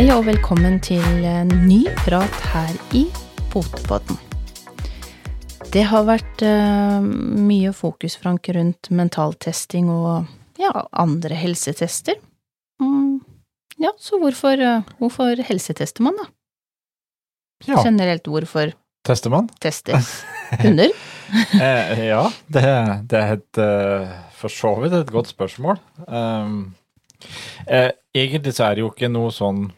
[0.00, 3.02] Hei og velkommen til en ny prat her i
[3.52, 4.16] Potepodden.
[5.74, 12.16] Det har vært uh, mye fokus, Frank, rundt mentaltesting og ja, andre helsetester.
[12.80, 13.18] Mm,
[13.84, 16.30] ja, så hvorfor, uh, hvorfor helsetester man, da?
[17.68, 18.72] Ja, Generelt, hvorfor
[19.04, 19.50] tester man?
[19.60, 20.00] tester
[20.62, 20.94] hunder?
[21.60, 22.64] Eh, ja, det,
[23.12, 25.76] det er et uh, for så vidt et godt spørsmål.
[26.08, 26.72] Um,
[27.68, 29.68] eh, egentlig så er det jo ikke noe sånn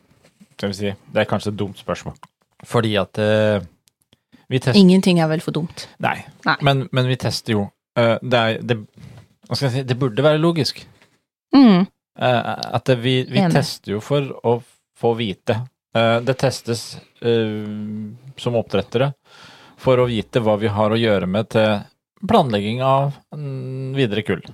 [0.62, 2.14] Skal vi si Det er kanskje et dumt spørsmål.
[2.62, 3.64] Fordi at uh,
[4.46, 5.88] vi tester Ingenting er vel for dumt.
[5.98, 6.54] Nei, Nei.
[6.62, 7.64] Men, men vi tester jo.
[7.98, 8.76] Uh, det er det,
[9.58, 10.84] si Det burde være logisk.
[11.56, 14.58] Mm, Uh, at det, vi, vi tester jo for å
[15.00, 15.62] få vite.
[15.92, 16.82] Det testes
[17.20, 19.10] som oppdrettere
[19.80, 21.82] for å vite hva vi har å gjøre med til
[22.28, 24.44] planlegging av mm, videre kull.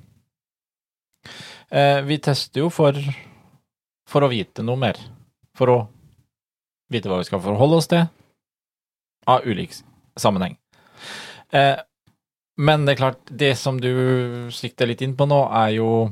[2.10, 2.98] Vi tester jo for,
[4.06, 5.02] for å vite noe mer.
[5.58, 5.78] For å
[6.92, 8.06] vite hva vi skal forholde oss til
[9.28, 9.74] av ulik
[10.18, 10.56] sammenheng.
[11.52, 11.76] Eh,
[12.58, 13.90] men det er klart, det som du
[14.54, 16.08] sikter litt inn på nå, er jo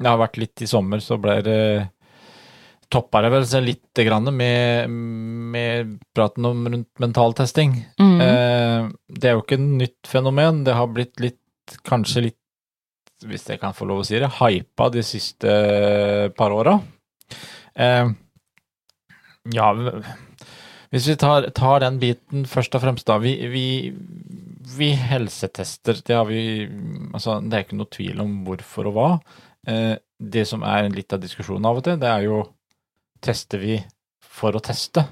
[0.00, 1.62] Det har vært litt i sommer, så ble det
[2.90, 7.76] Toppa det vel seg litt grann med, med praten om rundt mentaltesting.
[8.00, 10.64] mm, Eh, det er jo ikke et nytt fenomen.
[10.66, 12.40] Det har blitt litt, kanskje litt,
[13.22, 15.52] hvis jeg kan få lov å si det, hypa de siste
[16.34, 16.80] par åra.
[17.78, 18.10] Eh,
[19.54, 19.70] ja,
[20.90, 23.16] hvis vi tar, tar den biten først og fremst, da.
[23.22, 23.66] Vi, vi,
[24.76, 26.66] vi helsetester, det har vi
[27.14, 29.10] Altså, det er ikke noe tvil om hvorfor og hva.
[29.70, 32.42] Eh, det som er litt av diskusjonen av og til, det er jo
[33.20, 33.74] Tester vi
[34.24, 35.02] for å teste?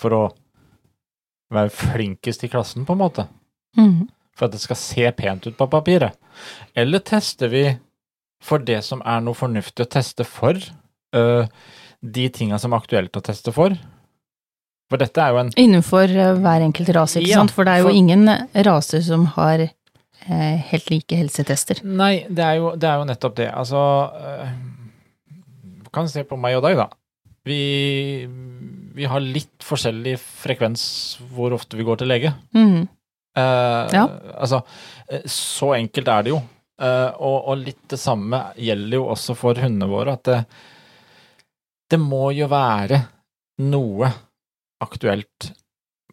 [0.00, 0.22] For å
[1.52, 3.26] være flinkest i klassen, på en måte?
[3.76, 4.06] mm.
[4.36, 6.16] For at det skal se pent ut på papiret?
[6.76, 7.66] Eller tester vi
[8.44, 10.56] for det som er noe fornuftig å teste for?
[11.16, 11.46] øh,
[12.12, 13.74] de tinga som er aktuelt å teste for?
[14.90, 17.50] For dette er jo en Innenfor eh, hver enkelt rase, ikke Ja, sant?
[17.56, 18.28] For det er jo for- ingen
[18.68, 21.80] raser som har eh, helt like helsetester.
[21.84, 23.48] Nei, det er jo, det er jo nettopp det.
[23.50, 23.82] Altså
[24.20, 24.52] eh,
[25.96, 26.88] kan se på meg og deg, da.
[27.46, 28.26] Vi,
[28.96, 30.82] vi har litt forskjellig frekvens
[31.34, 32.32] hvor ofte vi går til lege.
[32.56, 32.86] Mm.
[33.36, 34.06] Eh, Ja.
[34.36, 34.62] Altså,
[35.10, 36.40] eh, så enkelt er det jo.
[36.78, 40.40] Eh, og, og litt det samme gjelder jo også for hundene våre, at det,
[41.90, 43.00] det må jo være
[43.62, 44.10] noe
[44.82, 45.50] aktuelt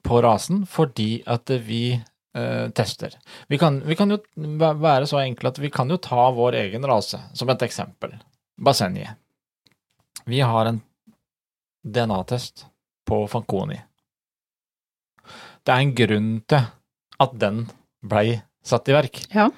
[0.03, 3.15] på rasen fordi at vi eh, tester.
[3.47, 6.85] Vi kan, vi kan jo være så enkle at vi kan jo ta vår egen
[6.87, 8.15] rase som et eksempel.
[8.57, 9.15] Basenje.
[10.29, 10.81] Vi har en
[11.83, 12.67] DNA-test
[13.07, 13.79] på Fanconi.
[15.63, 16.69] Det er en grunn til
[17.23, 17.63] at den
[18.03, 19.19] blei satt i verk.
[19.33, 19.49] Ja.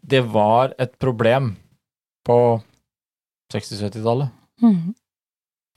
[0.00, 1.52] Det var et problem
[2.26, 2.38] på
[3.52, 4.30] 60-70-tallet.
[4.62, 4.94] Mm.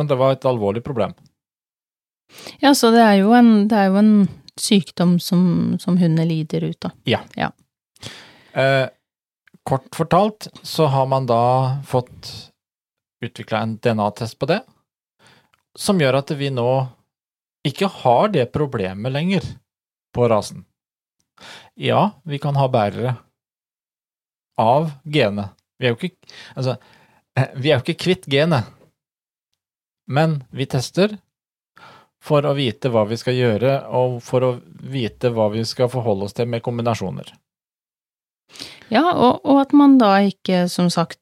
[0.02, 1.12] Men det var et alvorlig problem.
[2.58, 4.16] Ja, så det er jo en, det er jo en
[4.58, 5.44] sykdom som,
[5.78, 6.96] som hundene lider ut av.
[8.58, 8.88] Eh,
[9.62, 11.44] kort fortalt så har man da
[11.86, 12.32] fått
[13.22, 14.64] utvikla en DNA-test på det,
[15.78, 16.66] som gjør at vi nå
[17.70, 19.46] ikke har det problemet lenger
[20.18, 20.66] på rasen.
[21.78, 23.20] Ja, vi kan ha bærere
[24.58, 25.54] av genet.
[25.78, 26.80] Vi er jo ikke Altså,
[27.38, 28.66] eh, vi er jo ikke kvitt genet,
[30.08, 31.18] men vi tester
[32.22, 34.52] for å vite hva vi skal gjøre, og for å
[34.94, 37.32] vite hva vi skal forholde oss til med kombinasjoner.
[38.92, 41.18] Ja, og, og at man da ikke, som sagt,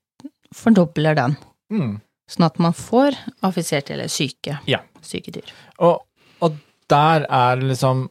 [0.55, 1.35] fordobler den.
[1.71, 1.99] Mm.
[2.29, 4.81] Sånn at man får affiserte eller syke, Ja.
[5.05, 5.49] syke dyr.
[5.85, 6.01] Og,
[6.43, 6.57] og
[6.89, 8.07] der er liksom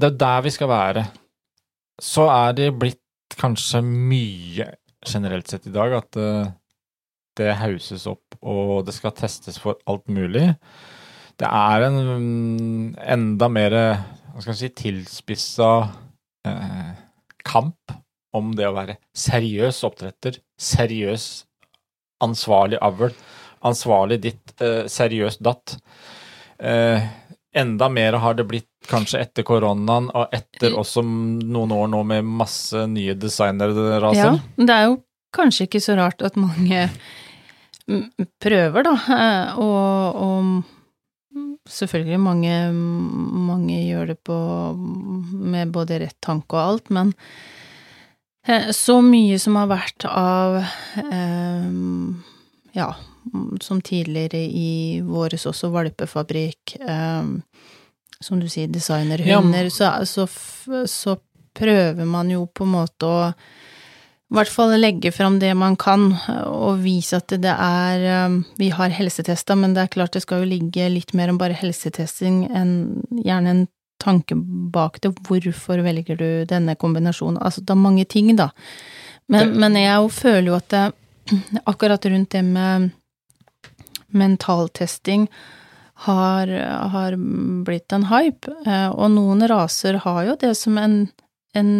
[0.00, 1.02] Det er der vi skal være.
[2.00, 4.70] Så er det blitt kanskje mye
[5.04, 6.46] generelt sett i dag at eh,
[7.36, 10.46] det hauses opp, og det skal testes for alt mulig.
[11.40, 13.76] Det er en mm, enda mer
[14.40, 15.70] hva si, tilspissa
[16.48, 16.90] eh,
[17.44, 17.92] kamp
[18.36, 21.26] om det å være seriøs oppdretter, seriøs
[22.24, 23.10] ansvarlig avl,
[23.66, 25.76] ansvarlig ditt, eh, seriøs datt.
[26.60, 27.08] Eh,
[27.56, 32.24] enda mer har det blitt kanskje etter koronaen, og etter også noen år nå med
[32.24, 33.16] masse nye
[34.56, 35.00] Ja, det er jo
[35.36, 36.88] kanskje ikke så rart at mange
[38.42, 44.36] prøver, da, eh, og, og selvfølgelig mange, mange gjør det på
[44.76, 47.12] med både rett tanke og alt, men
[48.46, 51.70] eh, så mye som har vært av eh,
[52.76, 52.90] ja,
[53.60, 57.34] som tidligere i våres også valpefabrikk, eh,
[58.20, 60.26] som du sier, designerhunder, så, så,
[60.86, 61.16] så
[61.56, 63.20] prøver man jo på en måte å
[64.30, 66.12] i hvert fall legge fram det man kan,
[66.46, 70.44] og vise at det er um, Vi har helsetester, men det er klart det skal
[70.44, 73.64] jo ligge litt mer enn bare helsetesting, enn gjerne en
[74.00, 74.36] tanke
[74.72, 75.10] bak det.
[75.26, 77.40] Hvorfor velger du denne kombinasjonen?
[77.42, 78.52] Altså, det er mange ting, da.
[79.30, 80.84] Men, men jeg føler jo at det,
[81.66, 82.90] akkurat rundt det med
[84.14, 85.26] mentaltesting
[86.06, 86.50] har,
[86.94, 87.18] har
[87.66, 90.96] blitt en hype, eh, og noen raser har jo det som en,
[91.54, 91.74] en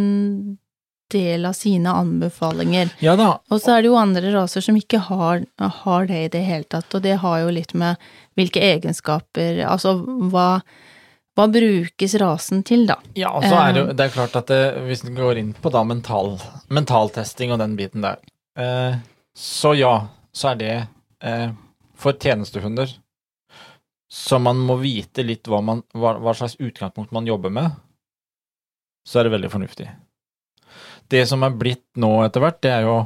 [1.11, 2.93] del av sine anbefalinger.
[3.05, 3.33] Ja da.
[3.51, 5.43] Og så er det jo andre raser som ikke har,
[5.85, 8.01] har, det i det hele tatt, og det har jo litt med
[8.39, 9.97] hvilke egenskaper Altså
[10.33, 10.61] hva,
[11.37, 13.01] hva brukes rasen til, da?
[13.19, 15.53] Ja, og så er det jo det er klart at det, hvis du går inn
[15.55, 16.37] på da mental,
[16.73, 18.23] mentaltesting og den biten der,
[18.59, 18.99] eh,
[19.37, 19.95] så ja,
[20.33, 20.75] så er det
[21.27, 21.49] eh,
[22.01, 22.97] for tjenestehunder
[24.11, 27.77] så man må vite litt hva, man, hva, hva slags utgangspunkt man jobber med,
[29.07, 29.87] så er det veldig fornuftig
[31.11, 32.97] det som er blitt nå etter hvert, det er jo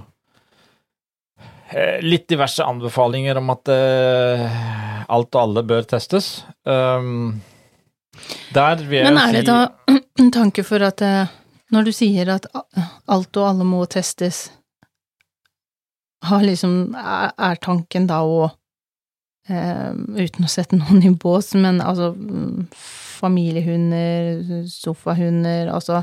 [1.73, 4.59] eh, litt diverse anbefalinger om at uh,
[5.15, 6.35] alt og alle bør testes.
[6.65, 7.41] Um,
[8.55, 9.61] der vil jeg Men er det da
[10.21, 11.33] en tanke for at uh,
[11.75, 12.47] når du sier at
[13.11, 14.47] alt og alle må testes,
[16.25, 21.83] har liksom Er, er tanken da å uh, Uten å sette noen i bås, men
[21.85, 22.69] altså mm,
[23.25, 26.03] familiehunder, sofahunder, altså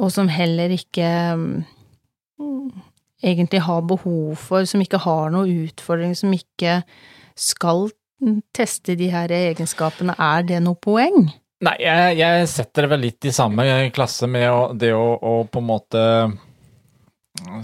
[0.00, 1.06] og som heller ikke
[1.36, 1.60] mm,
[3.22, 6.80] egentlig har behov for, som ikke har noe utfordring, som ikke
[7.38, 7.90] skal
[8.56, 11.30] teste de her egenskapene, er det noe poeng?
[11.64, 15.32] Nei, jeg, jeg setter det vel litt i samme klasse med å, det å, å,
[15.44, 16.04] på en måte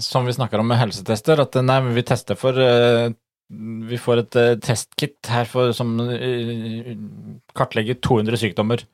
[0.05, 3.09] Som vi snakker om med helsetester, at nei, vi tester for uh,
[3.49, 6.93] Vi får et uh, testkit her for, som uh,
[7.57, 8.85] kartlegger 200 sykdommer.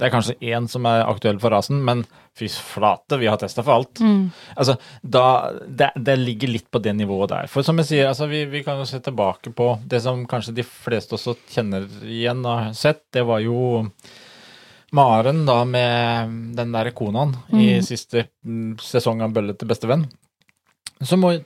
[0.00, 2.02] Det er kanskje én som er aktuell for rasen, men
[2.38, 4.00] fy flate, vi har testa for alt.
[4.00, 4.30] Mm.
[4.56, 5.24] Altså, da,
[5.68, 7.50] det, det, ligger litt på det nivået der.
[7.52, 10.56] For som jeg sier, altså, vi, vi, kan jo se tilbake på det som kanskje
[10.56, 13.04] de fleste også kjenner igjen og har sett.
[13.12, 13.82] Det var jo
[14.92, 17.60] Maren da med den derre konaen mm.
[17.60, 18.26] i siste
[18.84, 20.08] sesong av Bølle til bestevenn.
[21.02, 21.36] Som må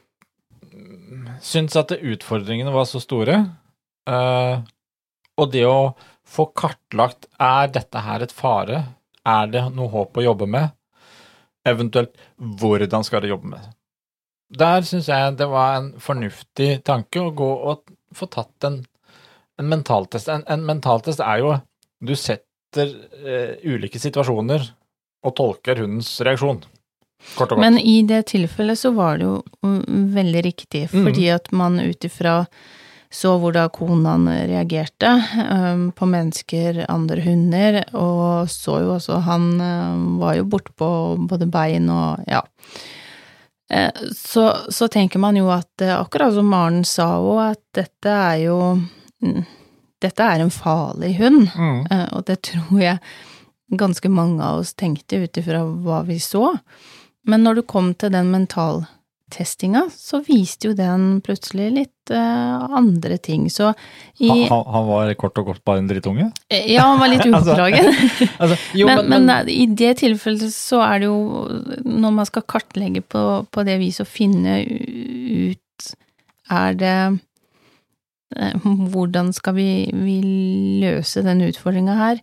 [1.42, 3.38] synes at utfordringene var så store.
[4.06, 4.62] Uh,
[5.36, 5.92] og det å
[6.26, 8.82] få kartlagt er dette her et fare,
[9.26, 10.74] er det noe håp å jobbe med,
[11.66, 13.72] eventuelt hvordan skal det jobbe med.
[14.56, 18.80] Der syns jeg det var en fornuftig tanke å gå og få tatt en,
[19.58, 20.30] en mentaltest.
[20.30, 21.56] En, en mentaltest er jo
[22.06, 22.92] du setter
[23.24, 24.62] eh, ulike situasjoner
[25.26, 26.62] og tolker hundens reaksjon.
[27.34, 27.64] Kort og godt.
[27.64, 31.06] Men i det tilfellet så var det jo mm, veldig riktig, mm.
[31.08, 32.42] fordi at man ut ifra
[33.16, 35.08] så hvordan konaen reagerte
[35.48, 40.88] um, på mennesker, andre hunder, og så jo også Han um, var jo bortpå
[41.28, 42.42] både bein og ja.
[43.72, 48.12] Uh, så, så, tenker man jo at uh, akkurat som Maren sa òg, at dette
[48.12, 49.40] er jo mm,
[50.04, 51.78] Dette er en farlig hund, mm.
[51.88, 53.00] uh, og det tror jeg
[53.80, 56.52] ganske mange av oss tenkte ut ifra hva vi så.
[57.26, 58.84] Men når du kom til den mental
[59.30, 63.72] testinga, så viste jo den plutselig litt uh, andre ting, så
[64.22, 66.28] i han, han, var kort og godt bare en drittunge?
[66.46, 67.90] Eh, ja, han var litt altså, uoppdragen.
[68.42, 71.20] altså, men, men, men, i det tilfellet så er det jo,
[71.82, 75.88] når man skal kartlegge på, på det viset og finne ut
[76.54, 76.98] Er det
[78.38, 80.20] uh, Hvordan skal vi, vi,
[80.84, 82.20] løse den utfordringa her?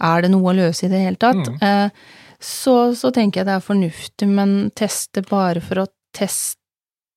[0.00, 1.52] Er det noe å løse i det hele tatt?
[1.52, 1.60] Mm.
[1.60, 5.86] Uh, så, så, tenker jeg det er fornuftig, men teste bare for å
[6.16, 6.60] teste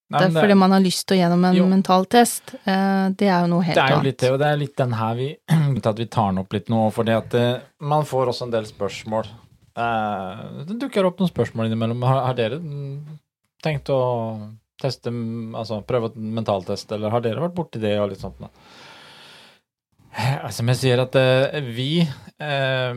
[0.10, 2.56] Nei, det, fordi man har lyst til å gjennom en jo, mental test.
[2.64, 3.92] Eh, det er jo noe helt annet.
[3.92, 5.28] Det er jo litt det, og det er litt den her vi
[5.92, 7.60] at vi tar den opp litt nå, fordi at eh,
[7.92, 9.30] man får også en del spørsmål.
[9.78, 12.02] Eh, det dukker opp noen spørsmål innimellom.
[12.10, 12.58] Har, har dere
[13.62, 14.00] tenkt å
[14.82, 18.42] teste, altså prøve en mentaltest, eller har dere vært borti det og litt sånt?
[20.56, 21.14] Som jeg sier, at
[21.70, 22.02] vi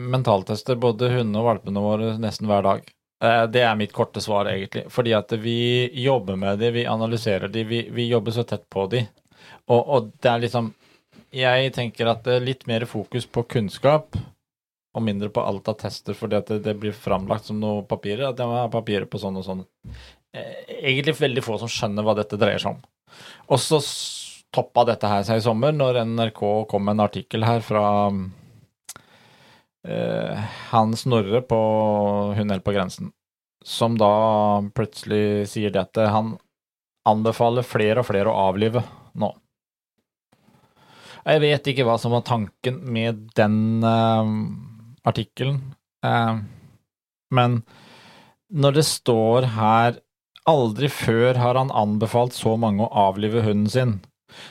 [0.01, 2.87] mentaltester både hundene og valpene våre nesten hver dag.
[3.23, 4.85] Eh, det er mitt korte svar, egentlig.
[4.91, 8.87] Fordi at vi jobber med de, vi analyserer de, vi, vi jobber så tett på
[8.91, 9.05] de.
[9.71, 10.73] Og, og, det er liksom
[11.33, 14.17] Jeg tenker at det er litt mer fokus på kunnskap
[14.93, 18.27] og mindre på alt av tester, fordi at det, det blir framlagt som noe papirer.
[18.27, 19.63] At det må ha papirer på sånn og sånn.
[20.35, 22.83] Eh, egentlig veldig få som skjønner hva dette dreier seg om.
[23.49, 23.79] Og så
[24.53, 27.83] toppa dette her seg i sommer, når NRK kom med en artikkel her fra
[29.83, 31.57] han Snorre på
[32.37, 33.09] Hun helt på grensen,
[33.67, 34.11] som da
[34.71, 36.37] plutselig sier det at han
[37.09, 38.83] anbefaler flere og flere å avlive
[39.19, 39.33] nå.
[41.23, 44.27] Jeg vet ikke hva som var tanken med den uh,
[45.07, 45.61] artikkelen,
[46.03, 46.39] uh,
[47.31, 47.61] men
[48.53, 50.01] når det står her
[50.43, 53.93] Aldri før har han anbefalt så mange å avlive hunden sin.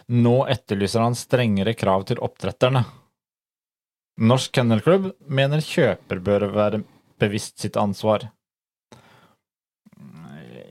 [0.09, 2.81] Nå etterlyser han strengere krav til oppdretterne.
[4.21, 6.83] Norsk Kennelklubb mener kjøper bør være
[7.23, 8.27] bevisst sitt ansvar.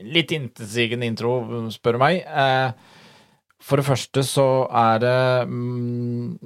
[0.02, 1.34] Litt intetsigende intro,
[1.72, 2.22] spør du meg.
[2.26, 2.72] Eh,
[3.62, 6.38] For det første så er det mm,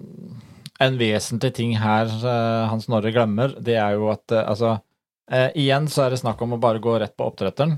[0.85, 3.55] en vesentlig ting her eh, Hans Norre glemmer.
[3.61, 4.79] Det er jo at eh, altså
[5.27, 7.73] Igjen så er det snakk om å bare gå rett på oppdretteren.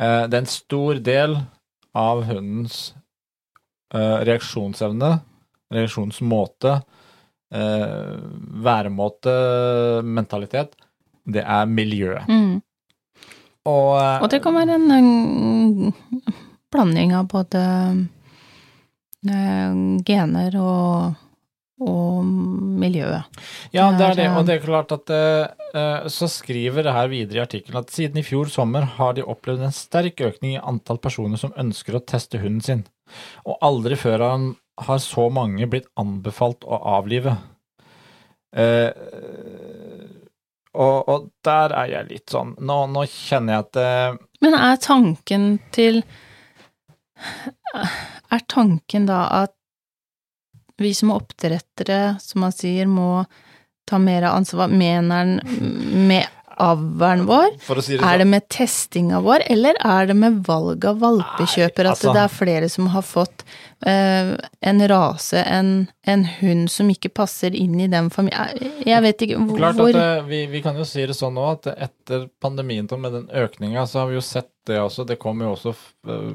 [0.00, 1.34] Det er en stor del
[1.92, 2.94] av hundens
[3.92, 5.10] reaksjonsevne,
[5.76, 6.78] reaksjonsmåte,
[7.52, 8.18] eh,
[8.64, 9.34] væremåte,
[10.04, 10.76] mentalitet,
[11.24, 12.28] det er miljøet.
[12.28, 12.62] Mm.
[13.70, 15.92] Og, Og det kan være en, en
[16.72, 17.60] blanding av både
[19.30, 19.74] eh,
[20.06, 21.20] gener og,
[21.82, 22.24] og
[22.82, 23.42] miljøet.
[23.74, 25.46] Ja, det er Det og det er klart at eh,
[25.78, 29.22] eh, Så skriver det her videre i artikkelen at siden i fjor sommer har de
[29.22, 32.84] opplevd en sterk økning i antall personer som ønsker å teste hunden sin,
[33.46, 37.36] og aldri før har, har så mange blitt anbefalt å avlive.
[38.56, 38.90] Eh,
[40.72, 44.76] og, og der er jeg litt sånn Nå, nå kjenner jeg at det Men er
[44.80, 46.02] tanken til
[48.32, 49.56] Er tanken da at
[50.82, 53.22] vi som oppdrettere, som man sier, må
[53.86, 54.72] ta mer ansvar?
[54.72, 55.34] Mener han
[56.08, 56.26] med
[56.56, 57.52] avlen vår?
[57.62, 60.84] For å si det Er sånn det med testinga vår, eller er det med valg
[60.88, 61.84] av valpekjøper?
[61.86, 65.70] Nei, At altså- det er flere som har fått eh, en rase, en,
[66.06, 69.98] en hund som ikke passer inn i den familien Jeg vet ikke hvor, Klart at
[69.98, 73.82] eh, vi, vi kan jo si det sånn nå at etter pandemien med den økninga,
[73.90, 75.74] så har vi jo sett det også, det kommer jo også
[76.06, 76.30] øh,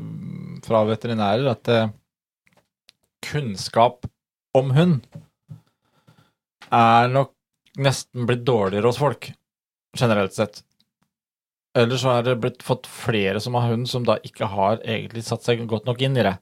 [0.65, 1.89] fra veterinærer, at eh,
[3.23, 4.07] kunnskap
[4.57, 4.99] om hund
[6.73, 7.31] er nok
[7.79, 9.29] nesten blitt dårligere hos folk,
[9.97, 10.63] generelt sett.
[11.77, 15.21] Eller så er det blitt fått flere som har hund, som da ikke har egentlig
[15.27, 16.33] satt seg godt nok inn i det.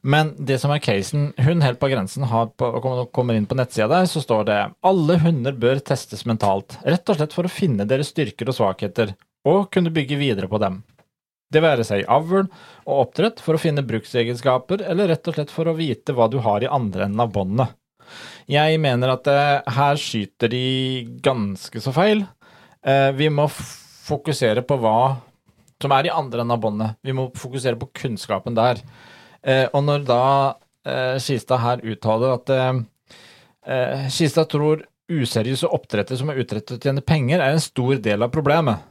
[0.00, 2.70] Men det som er casen, hund helt på grensen har på,
[3.12, 7.18] kommer- inn på nettsida der, så står det alle hunder bør testes mentalt, rett og
[7.18, 9.12] slett for å finne deres styrker og svakheter,
[9.48, 10.80] og kunne bygge videre på dem.
[11.52, 15.68] Det være seg avl og oppdrett for å finne bruksegenskaper, eller rett og slett for
[15.68, 17.76] å vite hva du har i andre enden av båndet.
[18.48, 20.64] Jeg mener at eh, her skyter de
[21.24, 22.24] ganske så feil.
[22.84, 23.48] Eh, vi må
[24.08, 24.98] fokusere på hva
[25.82, 26.98] som er i andre enden av båndet.
[27.06, 28.80] Vi må fokusere på kunnskapen der.
[29.42, 30.22] Eh, og når da
[30.82, 32.80] eh, Skistad her uttaler at eh,
[33.68, 38.00] eh, Skistad tror useriøse oppdrettere som er ute etter å tjene penger, er en stor
[38.04, 38.82] del av problemet.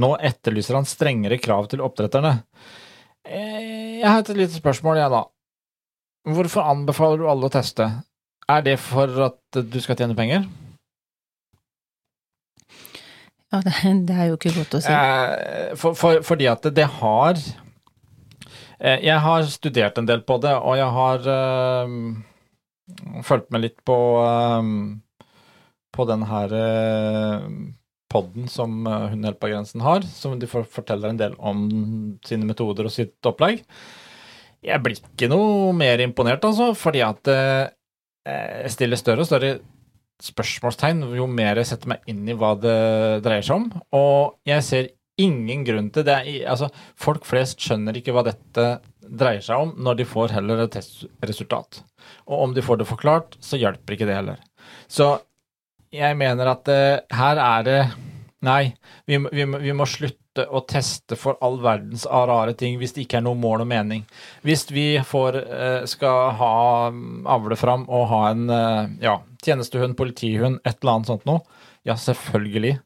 [0.00, 2.40] Nå etterlyser han strengere krav til oppdretterne.
[3.24, 5.24] Eh, jeg har et lite spørsmål, jeg, da.
[6.30, 7.86] Hvorfor anbefaler du alle å teste?
[8.50, 10.44] Er det for at du skal tjene penger?
[13.50, 13.60] Ja,
[14.06, 14.92] det, er jo ikke godt å si.
[14.94, 17.38] Eh, for, for, fordi at det har
[18.78, 21.96] eh, Jeg har studert en del på det, og jeg har eh,
[23.26, 24.72] fulgt med litt på eh,
[25.90, 27.48] på den her eh,
[28.10, 31.66] podden som Hun på grensen har, som de for, forteller en del om
[32.26, 33.64] sine metoder og sitt opplegg.
[34.62, 39.52] Jeg blir ikke noe mer imponert, altså, fordi at jeg stiller større og større
[40.24, 42.78] spørsmålstegn jo mer jeg setter meg inn i hva det
[43.24, 43.68] dreier seg om.
[43.96, 46.18] Og jeg ser ingen grunn til det.
[46.48, 48.68] Altså, folk flest skjønner ikke hva dette
[49.10, 51.82] dreier seg om, når de får heller et testresultat.
[52.30, 54.40] Og om de får det forklart, så hjelper ikke det heller.
[54.90, 55.12] Så
[55.94, 57.80] jeg mener at uh, her er det
[58.40, 58.70] Nei,
[59.04, 63.18] vi, vi, vi må slutte å teste for all verdens rare ting hvis det ikke
[63.18, 64.04] er noe mål og mening.
[64.46, 66.52] Hvis vi får, eh, skal ha
[67.34, 71.42] avle fram og ha en eh, ja, tjenestehund, politihund, et eller annet sånt noe,
[71.86, 72.76] ja, selvfølgelig.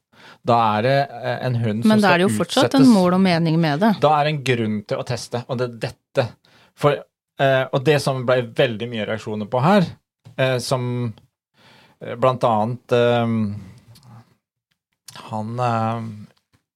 [0.45, 1.91] Da er det eh, en hund som skal utsettes.
[1.93, 2.87] Men da er det jo fortsatt utsettes.
[2.87, 3.93] en mål og mening med det.
[4.01, 6.27] Da er det en grunn til å teste, og det er dette.
[6.75, 6.97] For,
[7.45, 9.85] og det som ble veldig mye reaksjoner på her,
[10.59, 11.13] som
[12.19, 12.95] blant annet
[15.29, 15.61] han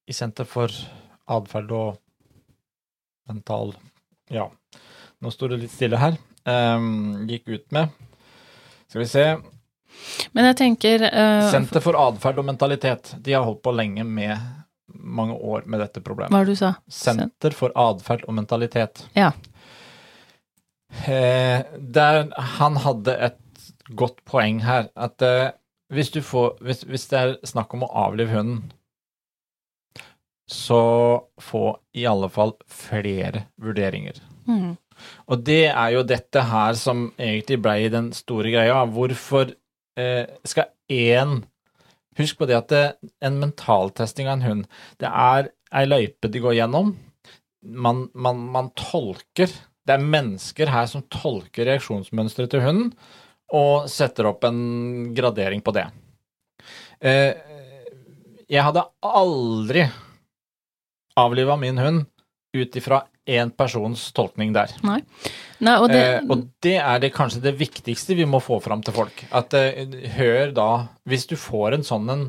[0.10, 0.74] i Senter for
[1.30, 2.00] atferd og
[3.30, 3.76] mental
[4.34, 4.48] Ja,
[5.22, 6.18] nå står det litt stille her.
[6.50, 7.92] Um, gikk ut med
[8.88, 9.26] Skal vi se.
[10.34, 13.14] Men jeg tenker uh, Senter for atferd og mentalitet.
[13.22, 14.34] De har holdt på lenge med
[14.90, 16.34] mange år med dette problemet.
[16.34, 16.74] Hva er det du sa?
[16.90, 19.04] Senter for atferd og mentalitet.
[19.14, 19.30] Ja.
[21.06, 22.24] Eh, der
[22.58, 25.52] han hadde et godt poeng her, at eh,
[25.94, 28.64] hvis, du får, hvis, hvis det er snakk om å avlive hunden,
[30.50, 30.82] så
[31.42, 31.64] få
[31.94, 34.18] i alle fall flere vurderinger.
[34.50, 34.74] Mm.
[35.30, 38.82] Og det er jo dette her som egentlig ble den store greia.
[38.90, 39.54] Hvorfor
[40.00, 41.42] eh, skal én
[42.20, 42.80] Husk på det at det,
[43.24, 44.64] en mentaltesting av en hund,
[45.00, 46.90] det er ei løype de går gjennom.
[47.64, 49.48] Man, man, man tolker
[49.88, 52.92] Det er mennesker her som tolker reaksjonsmønsteret til hunden,
[53.56, 55.86] og setter opp en gradering på det.
[57.00, 57.40] Eh,
[58.52, 59.88] jeg hadde aldri
[61.26, 62.06] avliva min hund
[62.56, 64.72] ut ifra én persons tolkning der.
[64.82, 68.82] Nei, og det, Eh, og det er det kanskje det viktigste vi må få fram
[68.82, 69.26] til folk.
[69.32, 69.86] At eh,
[70.18, 70.70] hør da
[71.06, 72.24] Hvis du får en sånn en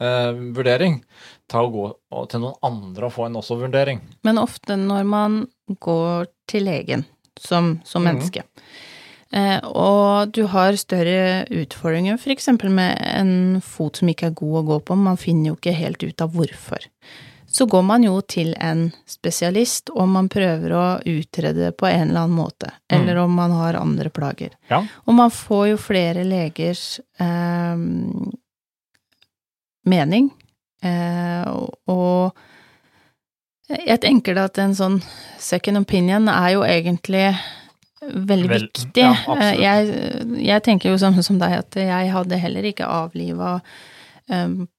[0.00, 1.02] eh, vurdering,
[1.48, 4.00] ta og gå til noen andre og få en også vurdering.
[4.24, 5.38] Men ofte når man
[5.80, 7.04] går til legen
[7.38, 8.08] som, som Mhm.
[8.14, 8.42] menneske,
[9.32, 14.62] eh, og du har større utfordringer, for eksempel med en fot som ikke er god
[14.62, 16.78] å gå på, man finner jo ikke helt ut av hvorfor.
[17.56, 22.10] Så går man jo til en spesialist, om man prøver å utrede det på en
[22.10, 24.52] eller annen måte, eller om man har andre plager.
[24.68, 24.82] Ja.
[25.06, 27.78] Og man får jo flere legers eh,
[29.88, 30.28] mening,
[30.84, 31.48] eh,
[31.88, 32.36] og
[33.66, 35.00] jeg tenker da at en sånn
[35.42, 37.24] second opinion er jo egentlig
[38.06, 39.02] veldig Vel, viktig.
[39.02, 39.88] ja, Eh, jeg,
[40.44, 43.56] jeg tenker jo sånn som deg, at jeg hadde heller ikke avliva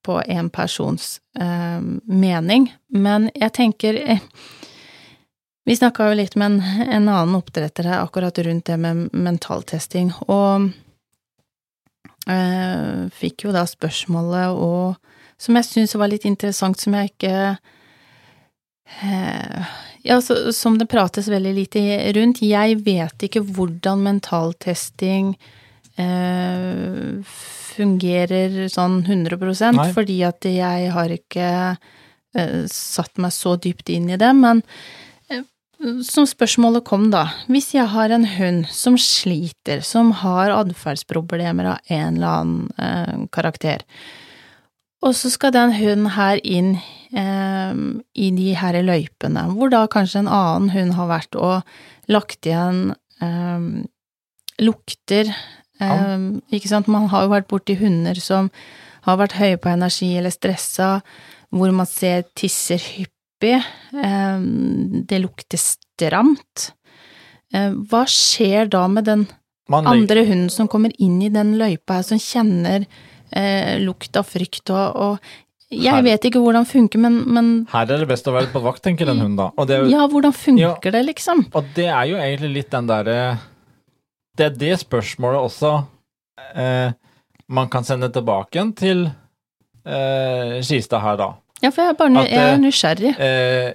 [0.04, 4.24] på en persons um, mening, men jeg tenker eh,
[5.68, 10.14] Vi snakka jo litt med en, en annen oppdretter her akkurat rundt det med mentaltesting,
[10.28, 10.70] og
[12.28, 14.96] eh, fikk jo da spørsmålet og
[15.38, 17.36] som jeg syns var litt interessant, som jeg ikke
[19.04, 19.76] eh,
[20.08, 21.82] Ja, så, som det prates veldig lite
[22.16, 22.42] rundt.
[22.42, 25.34] Jeg vet ikke hvordan mentaltesting
[26.00, 27.38] eh,
[27.78, 29.92] fungerer sånn 100 Nei.
[29.96, 34.64] fordi at jeg har ikke uh, satt meg så dypt inn i det, men
[35.32, 35.44] uh,
[36.06, 41.92] som spørsmålet kom da, hvis jeg har en hund som sliter, som har atferdsproblemer av
[41.94, 43.86] en eller annen uh, karakter,
[45.06, 46.72] og så skal den hunden her inn
[47.14, 47.82] eh,
[48.18, 52.96] i de her løypene, hvor da kanskje en annen hund har vært og lagt igjen
[53.22, 53.68] eh,
[54.64, 55.30] lukter
[55.82, 56.18] eh,
[56.58, 58.50] Ikke sant, man har jo vært borti hunder som
[59.08, 61.02] har vært høye på energi eller stressa,
[61.56, 63.62] hvor man ser tisser hyppig,
[63.96, 64.40] eh,
[65.08, 66.72] det lukter stramt.
[67.54, 69.28] Eh, hva skjer da med den
[69.72, 72.86] andre hunden som kommer inn i den løypa her, som kjenner
[73.32, 75.20] eh, lukt av frykt og, og
[75.70, 78.48] Jeg Her- vet ikke hvordan det funker, men, men Her er det best å være
[78.54, 79.50] på vakt, tenker den hunden da.
[79.68, 80.92] Jo- ja, hvordan funker Ja.
[80.96, 81.46] det, liksom?
[81.54, 83.18] og det er jo egentlig litt den derre
[84.38, 85.72] Det er det spørsmålet også
[86.54, 86.92] eh,
[87.48, 91.30] man kan sende tilbake til eh, Skistad her, da.
[91.64, 93.14] Ja, for jeg er bare At, jeg er eh, nysgjerrig.
[93.18, 93.70] Eh,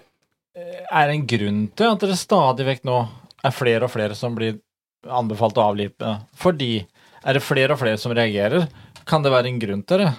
[0.92, 2.98] er det en grunn til at det stadig vekk nå
[3.42, 4.60] er flere og flere som blir
[5.08, 6.16] anbefalt å avlive?
[6.38, 6.74] Fordi
[7.22, 8.68] er det flere og flere som reagerer?
[9.08, 10.12] Kan det være en grunn til det?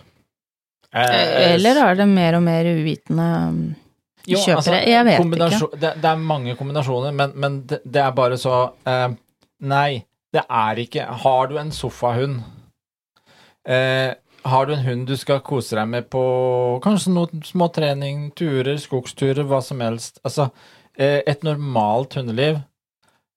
[0.94, 3.62] Eh, Eller er det mer og mer uvitende um,
[4.28, 4.58] jo, kjøpere?
[4.58, 5.70] altså, jeg vet ikke.
[5.78, 9.14] Det, det er mange kombinasjoner, men, men det, det er bare så eh,
[9.64, 12.42] Nei, det er ikke Har du en sofahund
[13.68, 16.24] eh, Har du en hund du skal kose deg med på
[16.84, 20.50] kanskje noen små trening, turer, skogsturer, hva som helst Altså,
[20.98, 22.62] eh, et normalt hundeliv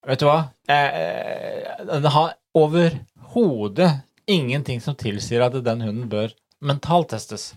[0.06, 0.52] Vet du hva?
[0.70, 3.90] Eh, den har overhodet
[4.30, 6.30] ingenting som tilsier at den hunden bør
[6.62, 7.54] mentaltestes.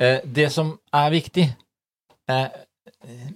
[0.00, 1.44] Eh, det som er viktig,
[2.32, 2.48] er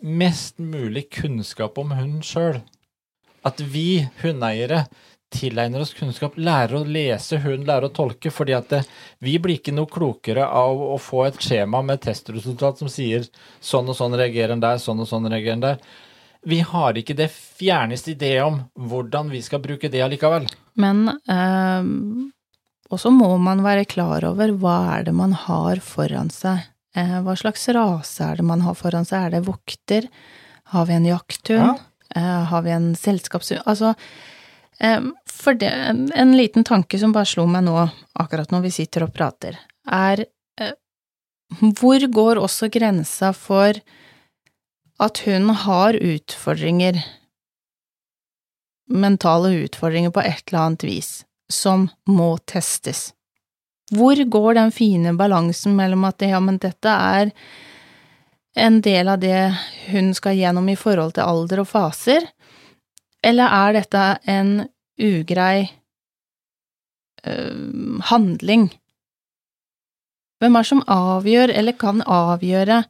[0.00, 2.62] mest mulig kunnskap om hunden sjøl.
[3.46, 4.87] At vi hundeeiere
[5.37, 8.83] tilegner oss kunnskap, lærer å lese hund, lærer å tolke, fordi at det,
[9.25, 13.27] vi blir ikke noe klokere av å få et skjema med testresultat som sier
[13.61, 15.83] sånn og sånn reagerer en der, sånn og sånn reagerer en der.
[16.46, 20.46] Vi har ikke det fjerneste idé om hvordan vi skal bruke det allikevel.
[20.79, 21.88] Men eh,
[22.92, 26.68] også må man være klar over hva er det man har foran seg.
[26.96, 29.27] Eh, hva slags rase er det man har foran seg?
[29.27, 30.07] Er det vokter?
[30.72, 31.83] Har vi en jakthund?
[32.14, 33.66] Eh, har vi en selskapshund?
[33.66, 34.36] Altså, eh,
[35.32, 37.76] for det, en, en liten tanke som bare slo meg nå,
[38.20, 39.58] akkurat når vi sitter og prater,
[39.88, 40.26] er
[40.60, 40.74] eh,
[41.80, 43.78] hvor går også grensa for
[45.00, 46.98] at hun har utfordringer,
[48.92, 51.10] mentale utfordringer på et eller annet vis,
[51.52, 53.10] som må testes?
[53.94, 57.30] Hvor går den fine balansen mellom at ja, men dette er
[58.56, 59.54] en del av det
[59.92, 62.24] hun skal gjennom i forhold til alder og faser,
[63.24, 64.50] eller er dette en
[65.00, 65.68] ugrei
[67.26, 68.68] øh, handling?
[70.40, 72.83] Hvem er det som avgjør, eller kan avgjøre,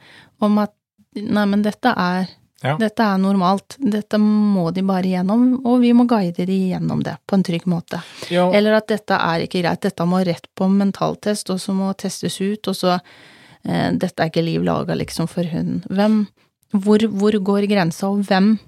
[0.42, 0.74] om at
[1.16, 2.26] nei, men dette er
[2.64, 2.72] Ja.
[2.80, 7.14] dette er normalt, dette må de bare gjennom, og vi må guide de gjennom det
[7.28, 8.00] på en trygg måte.
[8.32, 8.48] Ja.
[8.50, 12.40] Eller at dette er ikke greit, dette må rett på mentaltest, og så må testes
[12.40, 15.84] ut, og så eh, dette er ikke liv laga liksom for hunden.
[15.92, 16.26] Hvem,
[16.72, 18.58] hvor, hvor går grensa, og hvem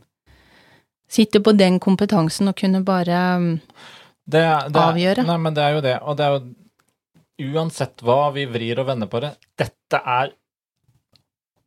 [1.09, 3.53] sitter på den kompetansen og kunne bare mm,
[4.29, 5.25] det, det, avgjøre?
[5.29, 5.94] Nei, men det er jo det.
[6.05, 10.35] Og det er jo uansett hva vi vrir og vender på det, dette er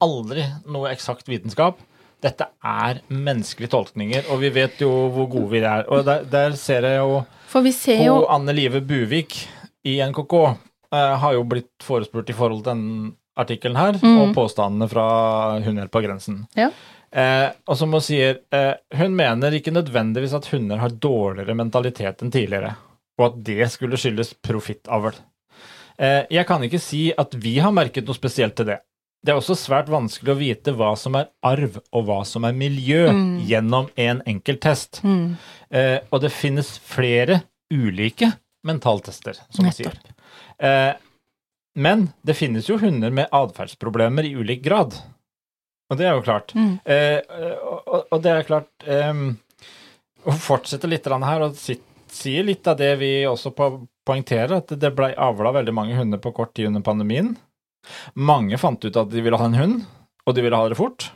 [0.02, 1.80] aldri noe eksakt vitenskap.
[2.22, 5.88] Dette er menneskelige tolkninger, og vi vet jo hvor gode vi er.
[5.90, 9.40] Og der, der ser jeg jo For vi ser jo Anne Live Buvik
[9.90, 14.18] i NKK eh, har jo blitt forespurt i forhold til denne artikkelen her, mm.
[14.22, 15.06] og påstandene fra
[15.66, 16.44] Hun er på grensen.
[16.58, 16.70] Ja.
[17.12, 22.22] Eh, og som hun sier, eh, hun mener ikke nødvendigvis at hunder har dårligere mentalitet
[22.24, 22.76] enn tidligere,
[23.20, 25.14] og at det skulle skyldes profittavl.
[26.00, 28.80] Eh, jeg kan ikke si at vi har merket noe spesielt til det.
[29.22, 32.56] Det er også svært vanskelig å vite hva som er arv og hva som er
[32.58, 33.46] miljø Mm.
[33.46, 35.02] gjennom en enkelt test.
[35.04, 35.36] mm,
[35.72, 38.34] Eh, og det finnes flere ulike
[38.66, 39.94] mentaltester, som man sier.
[40.60, 40.94] Eh,
[41.76, 44.94] men det finnes jo hunder med atferdsproblemer i ulik grad.
[45.92, 46.54] Og det er jo klart.
[46.56, 47.20] mm, Eh,
[47.68, 49.14] og, og det er klart eh,
[50.24, 51.76] Å fortsette litt her og si,
[52.12, 53.52] sier litt av det vi også
[54.06, 57.34] poengterer, at det ble avla veldig mange hunder på kort tid under pandemien.
[58.14, 59.82] Mange fant ut at de ville ha en hund,
[60.26, 61.10] og de ville ha det fort.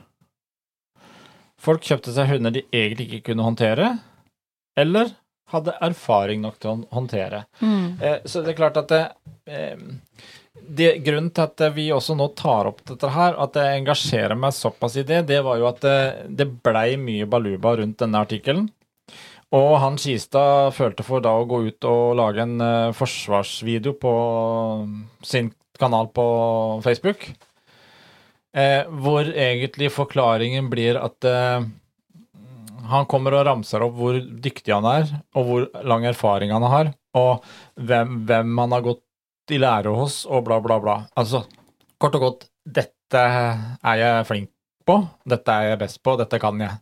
[1.61, 3.91] Folk kjøpte seg hunder de egentlig ikke kunne håndtere,
[4.77, 5.13] eller
[5.53, 7.43] hadde erfaring nok til å håndtere.
[7.61, 8.01] mm.
[8.01, 9.03] Eh, så det er klart at det,
[9.45, 9.77] eh,
[10.55, 14.55] det, Grunnen til at vi også nå tar opp dette her, at jeg engasjerer meg
[14.55, 15.99] såpass i det, det var jo at det,
[16.41, 18.69] det blei mye baluba rundt denne artikkelen.
[19.55, 24.13] Og han Skistad følte for da å gå ut og lage en uh, forsvarsvideo på
[25.23, 26.25] sin kanal på
[26.83, 27.27] Facebook.
[28.55, 31.65] Eh, hvor egentlig forklaringen blir at eh,
[32.87, 36.93] han kommer og ramser opp hvor dyktig han er, og hvor lang erfaring han har,
[37.19, 37.43] og
[37.75, 39.01] hvem, hvem han har gått
[39.53, 40.95] i lære hos, og bla, bla, bla.
[41.19, 41.43] Altså,
[42.01, 44.49] kort og godt, dette er jeg flink
[44.85, 46.79] på, dette er jeg best på, dette kan jeg.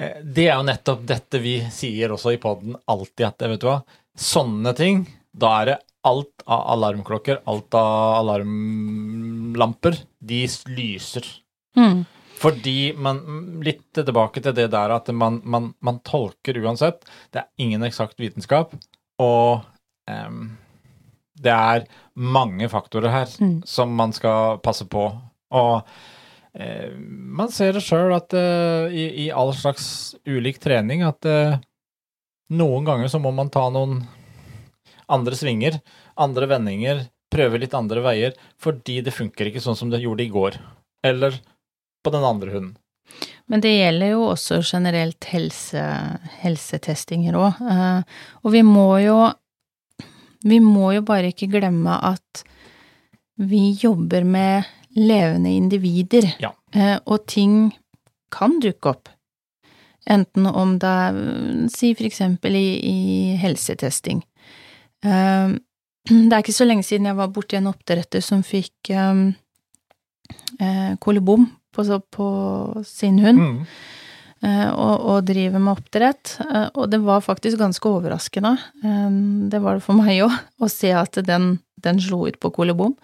[0.00, 3.68] Eh, Det er jo nettopp dette vi sier også i poden alltid, at vet du
[3.70, 3.80] hva,
[4.18, 5.78] sånne ting, da er det
[6.08, 11.26] alt av alarmklokker, alt av alarmlamper, de lyser.
[11.76, 12.06] Mm.
[12.38, 13.18] Fordi man
[13.66, 17.02] Litt tilbake til det der at man, man, man tolker uansett.
[17.34, 18.76] Det er ingen eksakt vitenskap,
[19.18, 19.66] og
[20.08, 20.52] em,
[21.42, 21.86] det er
[22.18, 23.62] mange faktorer her Mm.
[23.66, 25.04] som man skal passe på.
[25.52, 25.82] Og
[26.54, 31.58] eh, man ser det sjøl at eh, i, i all slags ulik trening at eh,
[32.50, 34.02] noen ganger så må man ta noen
[35.08, 35.78] andre svinger,
[36.16, 40.32] andre vendinger, prøve litt andre veier, fordi det funker ikke sånn som det gjorde i
[40.32, 40.58] går.
[41.04, 41.38] Eller
[42.04, 42.76] på den andre hunden.
[43.48, 45.80] Men det gjelder jo også generelt helse,
[46.42, 47.60] helsetestinger òg.
[48.44, 49.14] og vi må jo
[50.44, 52.44] Vi må jo bare ikke glemme at
[53.38, 54.64] vi jobber med
[54.98, 56.26] levende individer.
[56.42, 56.50] Ja.
[56.74, 57.72] Eh, og ting
[58.34, 59.08] kan dukke opp.
[60.08, 64.22] Enten om det er Si for eksempel i, i helsetesting.
[65.04, 65.48] Eh,
[66.08, 69.34] det er ikke så lenge siden jeg var borti en oppdretter som fikk eh,
[71.04, 72.28] kolibom på, på
[72.88, 73.66] sin hund, Mm.
[74.42, 76.34] Eh, og, og driver med oppdrett.
[76.44, 79.08] Eh, og det var faktisk ganske overraskende, eh,
[79.52, 82.96] det var det for meg òg, å se at den, den slo ut på kolibom.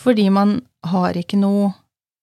[0.00, 1.74] Fordi man har ikke noe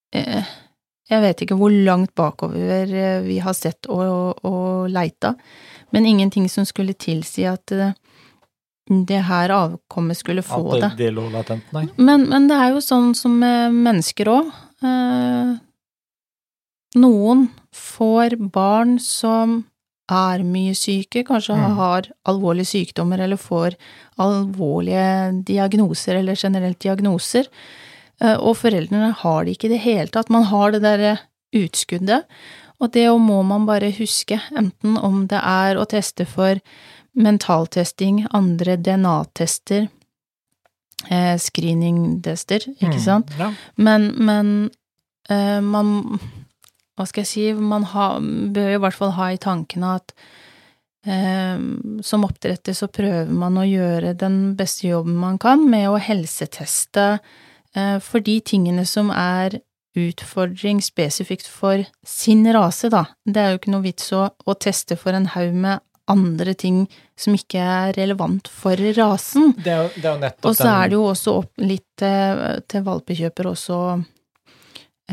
[0.10, 2.90] Jeg vet ikke hvor langt bakover
[3.22, 5.36] vi har sett og, og, og leita,
[5.94, 7.70] men ingenting som skulle tilsi at
[8.90, 10.82] det her avkommet skulle få At det.
[10.82, 11.86] det, det lå latent, nei.
[11.98, 14.50] Men, men det er jo sånn som med mennesker òg.
[16.96, 19.66] Eh, noen får barn som
[20.10, 21.76] er mye syke, kanskje Mm.
[21.76, 23.76] har alvorlige sykdommer eller får
[24.18, 27.46] alvorlige diagnoser eller generelt diagnoser,
[28.22, 30.30] eh, og foreldrene har det ikke i det hele tatt.
[30.30, 31.20] Man har det derre
[31.54, 32.24] utskuddet,
[32.82, 36.60] og det må man bare huske, enten om det er å teste for
[37.16, 39.90] mentaltesting, andre DNA-tester,
[41.10, 43.30] eh, screeningtester, ikke Mm, sant?
[43.38, 43.52] Ja.
[43.78, 44.72] Men, men
[45.30, 46.20] eh, man
[47.00, 47.48] Hva skal jeg si?
[47.56, 50.12] Man ha, bør jo i hvert fall ha i tankene at
[51.08, 51.62] eh,
[52.04, 57.06] som oppdretter så prøver man å gjøre den beste jobben man kan med å helseteste
[57.16, 59.62] eh, for de tingene som er
[60.00, 63.06] utfordring spesifikt for sin rase, da.
[63.26, 66.84] Det er jo ikke noe vits å, å teste for en haug med andre ting
[67.20, 69.54] som ikke er relevant for rasen.
[69.56, 72.60] Det er jo, det er jo Og så er det jo også opp litt eh,
[72.68, 73.80] til valpekjøper også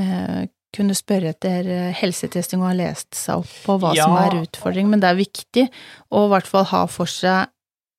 [0.00, 4.40] eh, kunne spørre etter eh, helsetesting og ha lest seg opp på hva som er
[4.42, 5.68] utfordring, men det er viktig
[6.12, 7.48] å i hvert fall ha for seg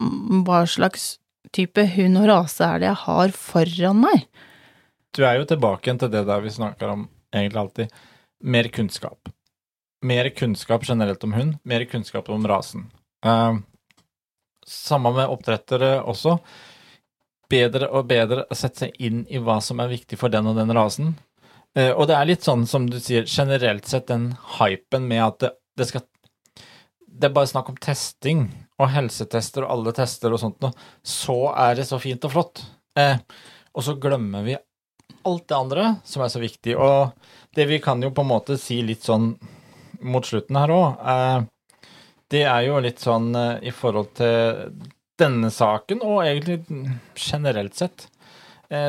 [0.04, 1.16] mm, hva slags
[1.56, 4.28] type hund og rase er det jeg har foran meg.
[5.16, 7.94] du er jo tilbake igjen til det der vi snakker om egentlig alltid.
[8.44, 9.30] Mer kunnskap.
[10.06, 12.86] Mer kunnskap generelt om hund, mer kunnskap om rasen.
[13.26, 13.58] Uh,
[14.68, 16.38] samme med oppdrettere også.
[17.50, 20.60] Bedre og bedre å sette seg inn i hva som er viktig for den og
[20.60, 21.16] den rasen.
[21.78, 25.42] Uh, og det er litt sånn som du sier, generelt sett den hypen med at
[25.44, 26.08] det, det skal
[27.08, 30.74] Det er bare snakk om testing og helsetester og alle tester og sånt noe.
[31.02, 32.62] Så er det så fint og flott.
[32.98, 33.18] Eh,
[33.74, 34.58] og så glemmer vi
[35.28, 36.76] alt det andre som er så viktig.
[36.78, 37.14] Og
[37.58, 39.32] det vi kan jo på en måte si litt sånn
[40.06, 41.40] mot slutten her òg, eh,
[42.32, 44.78] det er jo litt sånn eh, i forhold til
[45.18, 46.60] denne saken, og egentlig
[47.18, 48.17] generelt sett, eh,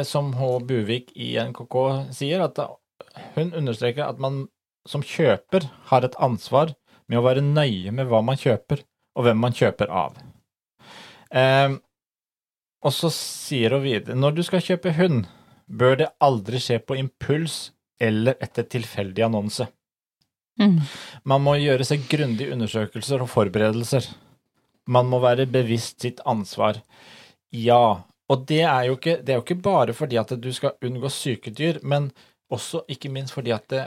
[0.03, 0.47] som H.
[0.67, 1.75] Buvik i NKK
[2.17, 2.59] sier, at
[3.37, 4.47] hun understreker at man
[4.88, 6.73] som kjøper har et ansvar
[7.09, 8.83] med å være nøye med hva man kjøper,
[9.17, 10.19] og hvem man kjøper av.
[11.31, 11.77] Eh,
[12.79, 15.27] og så sier hun videre, når du skal kjøpe hund,
[15.69, 17.69] bør det aldri skje på impuls
[18.01, 19.67] eller etter tilfeldig annonse.
[20.59, 20.81] Mm.
[21.29, 24.07] Man må gjøre seg grundige undersøkelser og forberedelser.
[24.88, 26.81] Man må være bevisst sitt ansvar.
[27.55, 30.75] Ja, og det er jo ikke, det er jo ikke bare fordi at du skal
[30.85, 32.11] unngå syke dyr, men
[32.53, 33.87] også ikke minst fordi at det,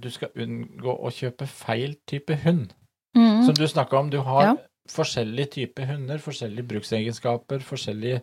[0.00, 2.70] du skal unngå å kjøpe feil type hund.
[3.16, 3.42] Mm.
[3.44, 4.54] Som du snakka om, du har Ja.
[4.88, 8.22] forskjellige typer hunder, forskjellige bruksegenskaper, forskjellige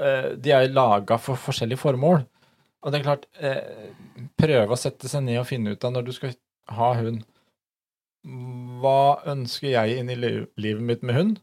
[0.00, 2.24] eh, De er laga for forskjellige formål.
[2.82, 3.92] Og det er klart, eh,
[4.38, 6.32] prøve å sette seg ned og finne ut av når du skal
[6.68, 7.24] ha hund
[8.80, 11.36] Hva ønsker jeg inn i li- livet mitt med hund?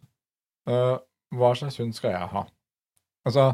[0.67, 0.97] Uh,
[1.36, 2.43] hva slags hund skal jeg ha?
[3.25, 3.47] Altså,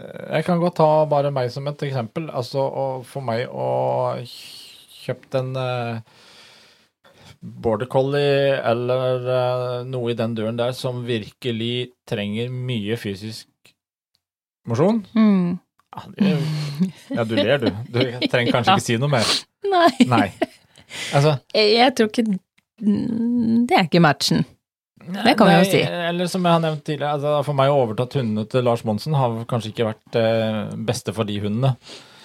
[0.00, 2.30] eh, jeg kan godt ta bare meg som et eksempel.
[2.30, 2.64] Altså,
[3.08, 3.68] for meg å
[4.24, 6.00] kjøpt en eh,
[7.38, 13.46] border collie eller eh, noe i den døren der som virkelig trenger mye fysisk
[14.68, 15.58] mosjon Mm.
[16.20, 16.34] ja,
[17.16, 17.70] ja, du ler, du.
[17.88, 18.76] Du trenger kanskje Ja.
[18.76, 19.30] ikke si noe mer.
[19.68, 19.88] Nei.
[20.10, 20.26] Nei.
[21.16, 22.24] Altså Jeg, jeg tror ikke
[22.78, 24.44] Det er ikke matchen.
[25.08, 25.80] Det kan vi jo si.
[25.82, 29.14] Eller som jeg har nevnt tidligere, altså for meg å overtatt hundene til Lars Monsen
[29.16, 31.74] har kanskje ikke vært eh, beste for de hundene.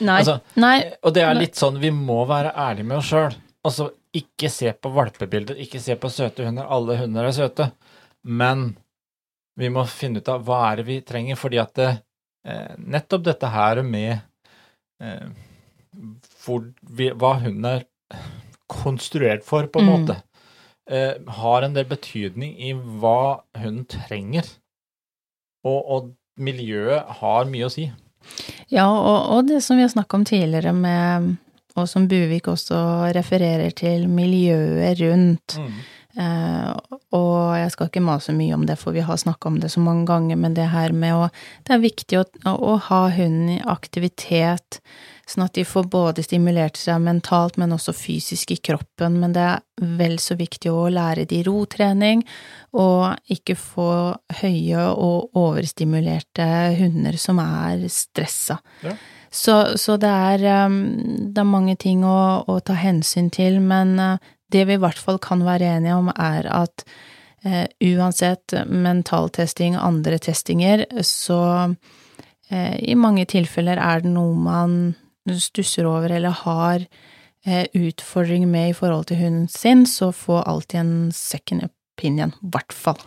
[0.04, 0.18] Nei.
[0.20, 0.76] Altså, Nei.
[1.06, 3.38] Og det er litt sånn, vi må være ærlige med oss sjøl.
[3.64, 6.68] Altså, ikke se på valpebilder, ikke se på søte hunder.
[6.70, 7.70] Alle hunder er søte.
[8.24, 8.74] Men
[9.60, 11.90] vi må finne ut av hva er det vi trenger, fordi at det,
[12.46, 14.18] eh, nettopp dette her med
[15.02, 15.28] eh,
[16.44, 17.88] hvor vi, hva hunden er
[18.74, 19.94] konstruert for, på en Mm.
[19.94, 20.16] måte,
[20.90, 24.48] eh, har en del betydning i hva hunden trenger.
[25.64, 27.88] Og, og miljøet har mye å si.
[28.72, 31.34] Ja, og, og det som vi har snakka om tidligere med
[31.74, 32.78] og som Buvik også
[33.16, 35.58] refererer til, miljøet rundt.
[36.14, 36.70] Eh,
[37.18, 39.82] og jeg skal ikke mase mye om det, for vi har snakka om det så
[39.82, 41.30] mange ganger, men det her med å
[41.66, 44.82] Det er viktig å, å ha hunden i aktivitet,
[45.30, 49.20] sånn at de får både stimulert seg mentalt, men også fysisk i kroppen.
[49.22, 52.26] Men det er vel så viktig å lære de rotrening,
[52.76, 53.90] og ikke få
[54.42, 56.48] høye og overstimulerte
[56.80, 58.60] hunder som er stressa.
[58.84, 58.96] Ja.
[59.34, 60.78] Så, så det, er, um,
[61.34, 65.00] det er mange ting å, å ta hensyn til, men uh, det vi i hvert
[65.00, 66.84] fall kan være enige om, er at
[67.46, 71.40] eh, uansett mentaltesting, andre testinger, så
[72.50, 74.76] eh, i mange tilfeller er det noe man
[75.40, 76.86] stusser over eller har
[77.46, 82.52] eh, utfordring med i forhold til hunden sin, så få alltid en second opinion, i
[82.56, 83.00] hvert fall.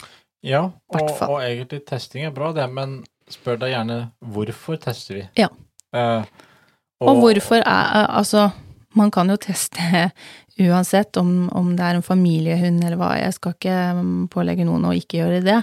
[0.47, 3.01] Ja, og, og egentlig testing er bra, det, men
[3.33, 5.25] spør deg gjerne hvorfor tester vi.
[5.41, 5.49] Ja.
[5.95, 6.25] Eh,
[7.01, 8.51] Og, hvorfor er Altså,
[8.95, 10.11] man kan jo teste
[10.67, 14.87] uansett om, om det er en familiehund eller hva, jeg skal ikke mm, pålegge noen
[14.89, 15.59] å ikke gjøre det,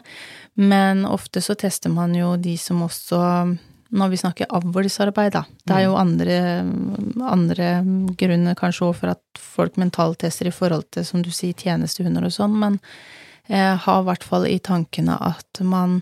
[0.61, 3.21] men ofte så tester man jo de som også
[3.93, 5.43] når vi snakker avlsarbeid, da.
[5.63, 6.37] Det er jo andre,
[7.29, 7.67] andre
[8.19, 12.33] grunner kanskje òg for at folk mentaltester i forhold til, som du sier, tjenestehunder og
[12.33, 12.79] sånn, men
[13.51, 15.99] jeg har i hvert fall i tankene at man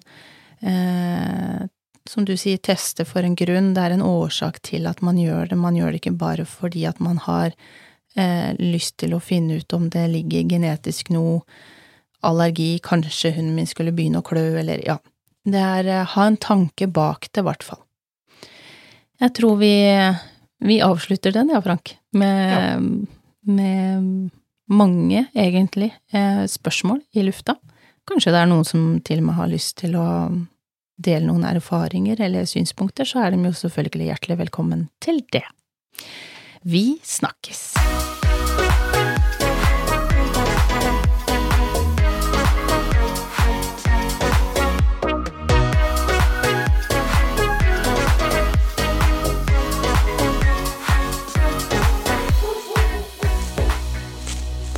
[0.61, 1.67] eh,
[2.09, 3.73] som du sier, teste for en grunn.
[3.75, 5.59] Det er en årsak til at man gjør det.
[5.59, 7.53] Man gjør det ikke bare fordi at man har
[8.15, 11.41] eh, lyst til å finne ut om det ligger genetisk noe
[12.25, 14.99] allergi, kanskje hunden min skulle begynne å klø, eller ja.
[15.47, 17.81] Det er eh, ha en tanke bak det, i hvert fall.
[19.21, 19.73] Jeg tror vi,
[20.65, 22.87] vi avslutter den, ja, Frank, med,
[23.45, 24.07] med
[24.71, 27.57] mange, egentlig, eh, spørsmål i lufta.
[28.09, 30.07] Kanskje det er noen som til og med har lyst til å
[31.01, 35.45] dele noen erfaringer eller synspunkter, så er de jo selvfølgelig hjertelig velkommen til det.
[36.61, 38.10] Vi snakkes!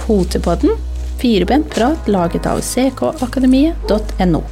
[0.07, 0.75] Potepodden,
[1.21, 4.43] firebent prat laget av ckakademiet.no.